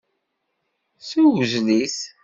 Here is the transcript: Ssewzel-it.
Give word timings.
Ssewzel-it. 0.99 1.97